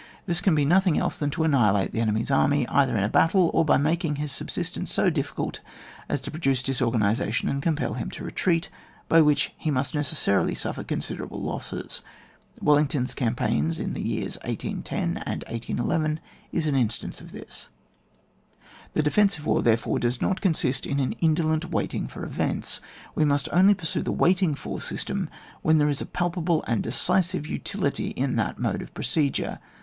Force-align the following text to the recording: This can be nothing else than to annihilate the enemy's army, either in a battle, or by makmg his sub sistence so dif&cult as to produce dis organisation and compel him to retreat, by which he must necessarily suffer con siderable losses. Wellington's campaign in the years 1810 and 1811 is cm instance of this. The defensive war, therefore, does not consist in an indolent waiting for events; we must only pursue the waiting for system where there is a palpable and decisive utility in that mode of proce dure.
This 0.25 0.41
can 0.41 0.55
be 0.55 0.65
nothing 0.65 0.97
else 0.97 1.19
than 1.19 1.29
to 1.29 1.43
annihilate 1.43 1.91
the 1.91 2.01
enemy's 2.01 2.31
army, 2.31 2.67
either 2.69 2.97
in 2.97 3.03
a 3.03 3.07
battle, 3.07 3.51
or 3.53 3.63
by 3.63 3.77
makmg 3.77 4.17
his 4.17 4.31
sub 4.31 4.47
sistence 4.47 4.87
so 4.87 5.11
dif&cult 5.11 5.59
as 6.09 6.19
to 6.21 6.31
produce 6.31 6.63
dis 6.63 6.81
organisation 6.81 7.47
and 7.47 7.61
compel 7.61 7.93
him 7.93 8.09
to 8.09 8.23
retreat, 8.23 8.71
by 9.07 9.21
which 9.21 9.53
he 9.59 9.69
must 9.69 9.93
necessarily 9.93 10.55
suffer 10.55 10.83
con 10.83 11.01
siderable 11.01 11.39
losses. 11.43 12.01
Wellington's 12.59 13.13
campaign 13.13 13.71
in 13.77 13.93
the 13.93 14.01
years 14.01 14.37
1810 14.37 15.17
and 15.23 15.43
1811 15.43 16.19
is 16.51 16.65
cm 16.65 16.79
instance 16.79 17.21
of 17.21 17.31
this. 17.31 17.69
The 18.93 19.03
defensive 19.03 19.45
war, 19.45 19.61
therefore, 19.61 19.99
does 19.99 20.19
not 20.19 20.41
consist 20.41 20.87
in 20.87 20.99
an 20.99 21.11
indolent 21.21 21.69
waiting 21.69 22.07
for 22.07 22.23
events; 22.23 22.81
we 23.13 23.23
must 23.23 23.49
only 23.53 23.75
pursue 23.75 24.01
the 24.01 24.11
waiting 24.11 24.55
for 24.55 24.81
system 24.81 25.29
where 25.61 25.75
there 25.75 25.89
is 25.89 26.01
a 26.01 26.07
palpable 26.07 26.63
and 26.63 26.81
decisive 26.81 27.45
utility 27.45 28.07
in 28.07 28.35
that 28.37 28.57
mode 28.57 28.81
of 28.81 28.91
proce 28.95 29.31
dure. 29.31 29.59